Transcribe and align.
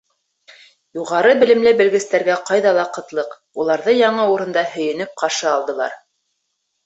Юғары 0.99 1.33
белемле 1.41 1.73
белгестәргә 1.81 2.37
ҡайҙа 2.47 2.71
ла 2.79 2.85
ҡытлыҡ, 2.97 3.35
уларҙы 3.63 3.95
яңы 3.97 4.25
урында 4.37 4.63
һөйөнөп 4.73 5.13
ҡаршы 5.23 5.49
алдылар. 5.53 5.97